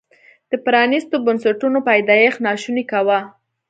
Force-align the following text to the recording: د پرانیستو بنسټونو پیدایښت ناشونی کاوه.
د 0.51 0.53
پرانیستو 0.65 1.15
بنسټونو 1.25 1.79
پیدایښت 1.89 2.39
ناشونی 2.47 2.83
کاوه. 2.91 3.19